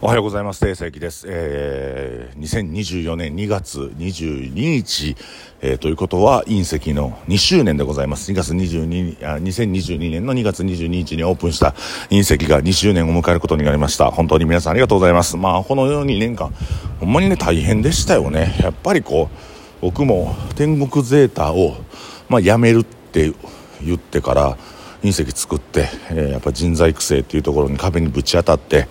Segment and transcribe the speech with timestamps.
[0.00, 0.60] おはようございます。
[0.60, 1.24] 定石です。
[1.28, 5.16] えー、2024年2月22日、
[5.62, 8.30] えー、ということは隕石の2周年でございます。
[8.32, 11.74] 2月22あ、2022年の2月22日にオープンした
[12.10, 14.10] 隕石が2周年を迎えることになりました。
[14.10, 15.36] 本当に皆さんありがとうございます。
[15.36, 16.52] まあ、この2年間、
[16.98, 18.56] ほんまにね、大変でしたよね。
[18.60, 19.36] やっぱりこう、
[19.80, 21.76] 僕も天国ゼータを、
[22.28, 23.32] まあ、やめるって
[23.82, 24.58] 言ってから、
[25.04, 28.88] 隕石作って、えー、やっぱ人材育成っていうところに壁にぶち当たって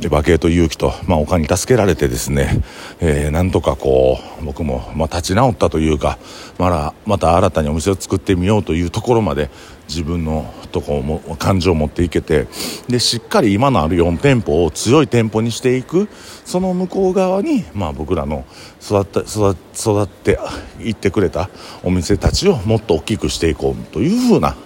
[0.00, 2.62] で馬形と勇気と、まあ、他に助けられてですね、
[3.00, 6.18] えー、なんとかこう僕も、まあ、立ち直ったというか
[6.58, 9.50] まだまた新たにお店を作ってみようというところまで
[9.88, 12.48] 自分のとこも感情を持っていけて
[12.88, 16.08] でしっかり今のある4店舗を強い店舗にしていく
[16.44, 18.44] その向こう側に、まあ、僕らの
[18.80, 20.38] 育って育育って
[20.80, 21.50] いってくれた
[21.84, 24.56] お店たちをもっと大きくしていこうというふうな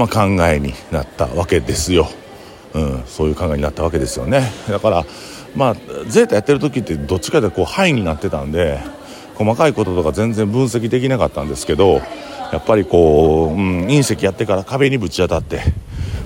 [0.00, 2.08] まあ、考えになったわけですよ、
[2.72, 4.50] うん、そういう考えになったわけですよね。
[4.66, 5.04] だから
[5.54, 5.74] まあ
[6.06, 8.80] ゼータやってる時ってどっちかでこう範囲になってたんで
[9.34, 12.00] 細かいこととか全然分析できなかったんですけど
[12.50, 15.60] やっぱりこう、うん、隕石やってから壁にぶち当たって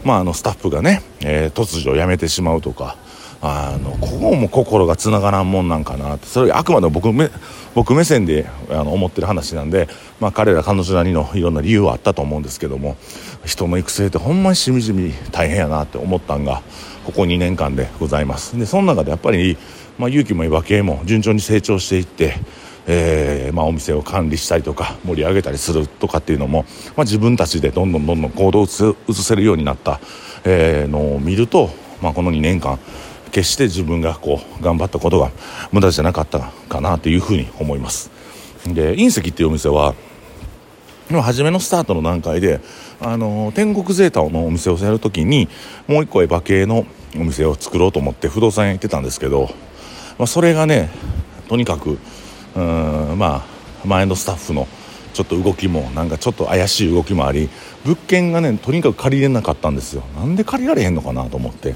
[0.05, 2.97] まあ、あのスタッフがね、えー、突如辞めてしまうとか
[3.43, 6.27] あのここも心がつながらんもんなんかなって。
[6.27, 7.31] それあくまでも僕目
[7.75, 9.89] 僕目線であの思ってる話なんで、
[10.21, 12.97] まあ、彼ら彼女なりのいろんな理由はあったと思うんですけども
[13.45, 16.63] 人の育成ってほんまにしみじみ大変やなって思ったんが
[17.05, 18.59] ここ2年間でございます。
[18.59, 19.59] でその中でやっぱり、
[19.99, 22.35] まあ、勇気も岩系も順調に成長していって
[22.87, 26.65] えーまあ、お店を管理したりとか盛り上げたりするとかっていうのも、
[26.97, 30.01] まあ、自分たちでどんどんどんどん行動を移せるようになった、
[30.45, 31.71] えー、のを見ると、
[32.03, 32.79] まあ、この2年間
[33.35, 35.33] 決して自分がこう頑張ったことが
[35.73, 38.13] 無駄じゃなかったかなというふうに思います。
[38.65, 39.95] で隕石っていうお店は
[41.11, 42.61] 初めのスタートの段階で
[43.01, 45.49] あの天国ゼータのお店をやるときに
[45.89, 49.51] もう一個エヴァ系のお店を作ろうと思って不動産屋行ってたんですけど、
[50.17, 50.89] まあ、それがね
[51.49, 51.99] とにかく
[52.55, 54.69] うんまあ前のスタッフの
[55.13, 57.51] ちょっと動きもなんかちょっと怪しい動きもあり
[57.85, 60.05] 物件がねとにかく借りれなかったんですよ。
[60.17, 61.75] なんで借りられへんのかなと思って。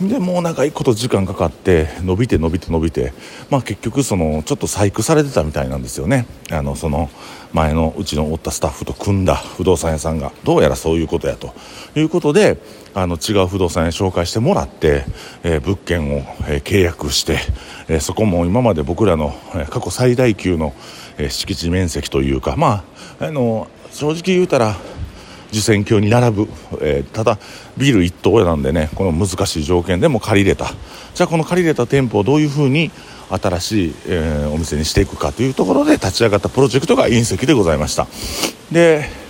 [0.00, 3.12] でもう長いこと時間かかって伸びて伸びて伸びて
[3.50, 6.26] まあ結局そのちょっと細工されてたみたいなんですよね。
[6.50, 7.10] あのその
[7.52, 11.54] 前のうちのおったスタッフと組んだ不動産屋さんがどうやらそういうことやと。
[11.96, 12.58] いうことで
[12.94, 15.04] あの違う不動産屋紹介してもらって、
[15.44, 17.38] えー、物件を、えー、契約して、
[17.88, 20.74] えー、そこも今まで僕らの、え過去最大級の、
[21.18, 22.84] え敷地面積というかま
[23.20, 24.76] ああの正直言うたら
[25.54, 26.48] 受選橋に並ぶ、
[26.80, 27.38] えただ
[27.76, 30.66] ビル1棟なんでねこの難しい条件でも借りれた。
[31.14, 32.90] じゃあこの借りれた店舗をどういうふうに
[33.30, 38.06] 新しい、えお店にしていくかというところで立ち上がったプロジェクトが隕石でございました。
[38.70, 39.24] で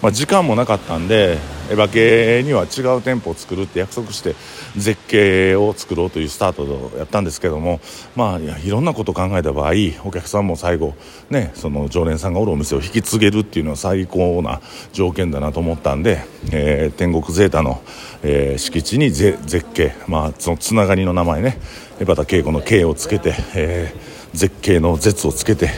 [0.00, 1.38] まあ、時間もなかったんで
[1.70, 4.34] エヴァ系には違う店舗を作るって約束して
[4.76, 7.80] 絶景を作ろうというスタートをやったんですけども
[8.16, 9.72] まあいろんなことを考えた場合
[10.04, 10.94] お客さんも最後
[11.30, 14.60] ねその常連さんがおるお店を引き継げるっていうのは最高な
[14.92, 17.82] 条件だなと思ったんで、えー、天国ゼータの、
[18.22, 19.38] えー、敷地に絶
[19.74, 21.58] 景まあそのつながりの名前ね
[22.00, 25.68] 江端恵子の K をつけて、えー、絶景の絶をつけて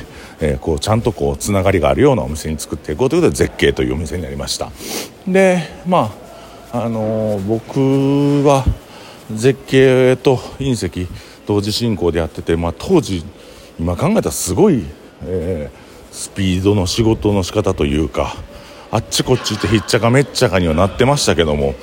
[0.41, 4.71] えー、こうちゃんとこうつながりがあるようなお店に作っていこうということで絶景というお店になりました。
[5.27, 6.12] でま
[6.73, 8.65] ああのー、僕は
[9.33, 11.09] 絶景と隕石
[11.47, 13.25] 同時進行でやってて、まあ、当時
[13.78, 14.84] 今考えたらすごい、
[15.25, 18.37] えー、スピードの仕事の仕方というか
[18.93, 21.75] あっちこっち行ってひっちゃかめっちゃかにはなってましたけども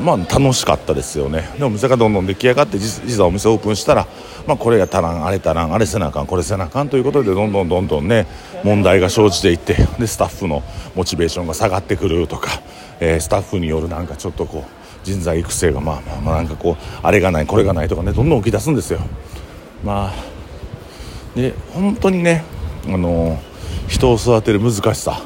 [0.00, 1.48] まあ楽しかったですよね。
[1.58, 4.06] でお店がどんどん出来上がって実はお店オープンしたら、
[4.46, 8.26] まあ、これが足らんあれ足らんあれせなあかんこれせなあかんということでどんどんどんどんね
[8.64, 10.62] 問題が生じていってでスタッフの
[10.94, 12.50] モチベーションが下がってくるとか、
[13.00, 19.00] えー、スタッフによるなんかちょっとこう人材育成がまあまあまあなんかこうあれがないこれがないとかねどんどん起き出すんですよ。
[19.84, 20.14] まあ
[21.34, 22.44] で本当にね
[22.86, 23.38] あの
[23.88, 25.20] 人を育てる難しさ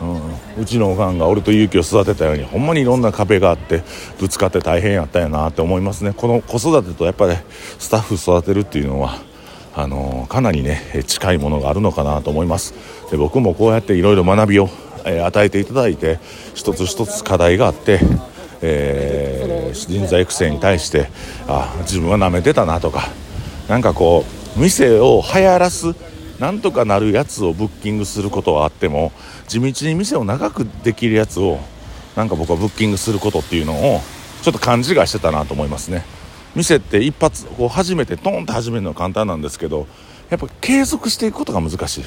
[0.00, 3.82] うん、うちのおかんが俺と勇気を育てたようにほんまにいろんな壁があって
[4.20, 6.12] ぶつかって大変やったんやなって思いますね。
[6.16, 7.36] この子育てとやっぱり
[7.78, 9.18] スタッフ育てるっていうのは
[9.74, 12.74] あのかなりね近いものがあるのかなと思います。
[13.10, 14.68] で僕もこうやっていろいろ学びを、
[15.04, 16.20] えー、与えていただいて
[16.54, 18.00] 一つ一つ課題があって、
[18.62, 21.08] えー、人材育成に対して
[21.46, 23.08] あ自分はなめてたなとか
[23.68, 24.24] なんかこ
[24.56, 25.94] う店を流行らす
[26.38, 29.12] なんとかなるやつをブッキングすることはあっても
[29.48, 31.58] 地道に店を長くできるやつを
[32.16, 34.00] なんか僕はブッキングすることっていうのを
[34.42, 36.04] ちょっと勘違いしてたなと思いますね。
[36.54, 39.86] 店って一発こう初めてトンって始めるのは簡単なんですけど
[40.30, 42.04] やっぱ継続していくことが難しい。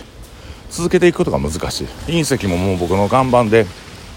[0.70, 1.88] 続けていくことが難しい。
[2.08, 3.66] 隕石ももう僕の看板で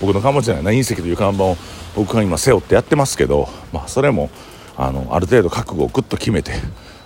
[0.01, 1.57] 僕の看板じゃないな隕石という看板を
[1.97, 4.31] 僕が今背負ってやってますけどまあそれも
[4.77, 6.53] あのある程度覚悟をぐっと決めて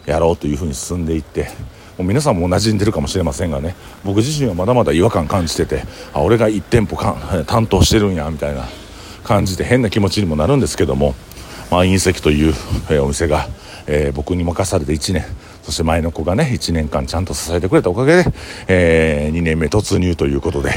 [0.06, 1.48] やろうというふうに進んでいって
[1.98, 3.74] もう皆さんも馴染んでるかもしれませんがね
[4.04, 5.82] 僕自身はまだまだ違和感感じてて
[6.14, 7.16] あ俺が1店舗か
[7.46, 8.68] 担当してるんやみたいな
[9.24, 11.14] 感じで変な気持ちにもなるんですけども、
[11.70, 12.54] まあ、隕石という、
[12.88, 13.48] え、お店が、
[13.86, 15.24] えー、僕に任されて1年
[15.64, 18.32] そして前の子がね1年間ちゃんと支えてくれたおかげで、
[18.68, 20.70] えー、2年目突入ということで、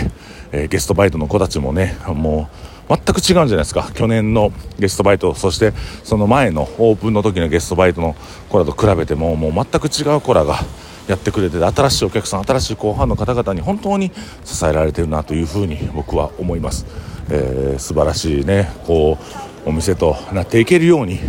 [0.52, 2.50] えゲストバイトの子たちもねも
[2.90, 3.90] う全く違うんじゃないですか。
[3.94, 5.72] 去年のゲストバイトそして
[6.04, 8.18] その前のオープンの時のゲストバイトの
[8.50, 10.60] 子らと比べてももう全く違う子らが
[11.08, 14.12] やってくれて新しいお客さん新しい後半の方々に本当に
[14.44, 16.86] 支えられてるなというふうに僕は思います、
[17.30, 19.18] えー、素晴らしいねこ
[19.66, 21.20] うお店となっていけるように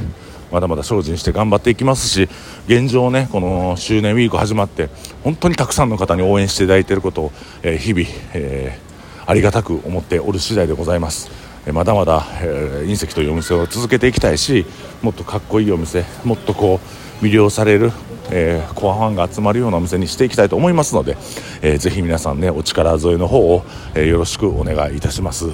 [0.50, 2.28] まだまだ精進して頑張っていきますし
[2.66, 4.90] 現状ねこの周年ウィーク始まって
[5.24, 7.32] 本当にたくさんの方に応援していただいていることを、
[7.62, 11.52] えー、日々、えー、ありがたく思っておる次第でございます。
[11.72, 14.66] まだまだ、えー、隕石というお店を続けていきたいし
[15.00, 16.80] もっとかっこいいお店もっとこ
[17.22, 17.92] う魅了される、
[18.30, 21.16] えー、コアファンが集まるようなお店にしていきたいと思いますので、
[21.62, 23.64] えー、ぜひ皆さんねお力添えの方を、
[23.94, 25.46] えー、よろしくお願いいたします、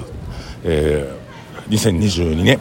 [0.63, 2.59] えー、2022年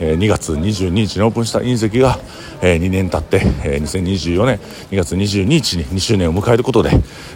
[0.00, 2.18] え2月22日にオープンした隕石が、
[2.60, 4.58] え2年経って、え2024年
[4.90, 6.90] 2月22日に2周年を迎えることで、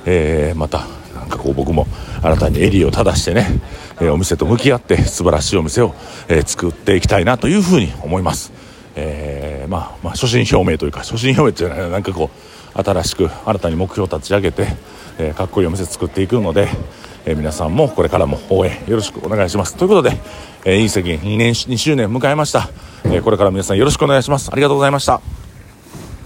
[0.05, 0.85] えまた
[1.15, 1.87] なんかこう僕も
[2.23, 3.47] 新たに襟を正してね、
[4.01, 5.95] えお店と向き合って素晴らしいお店を、
[6.29, 8.53] え作っていきたいなというふうに思います。
[8.97, 12.31] えー、まあ、まあ、初心表明というか初心表明じゃないなんかこ
[12.75, 14.67] う新しく新たに目標を立ち上げて、
[15.19, 16.69] えー、かっこいいお店作っていくので、
[17.25, 20.17] えー、皆さんもこれからも応援よろしくお願いしますということで、
[20.65, 22.69] えー、隕石2年2周年迎えました、
[23.05, 25.36] えこれから皆さんよろしくお願いしますありがとうございました